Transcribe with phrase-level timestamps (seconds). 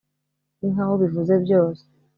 [0.59, 1.83] ninkaho ubivuze byose